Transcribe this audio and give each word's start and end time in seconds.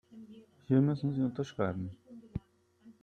Hier 0.65 0.81
müssen 0.81 1.13
Sie 1.13 1.21
unterschreiben. 1.21 1.95